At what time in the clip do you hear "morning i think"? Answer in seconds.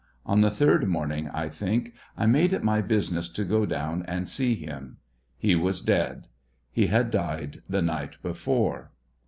0.87-1.93